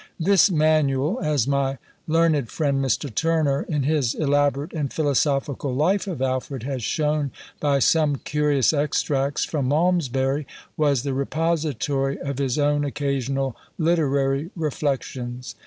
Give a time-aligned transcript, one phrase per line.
[0.19, 3.13] This manual, as my learned friend Mr.
[3.13, 9.45] Turner, in his elaborate and philosophical Life of Alfred, has shown by some curious extracts
[9.45, 15.53] from Malmsbury, was the repository of his own occasional literary reflections.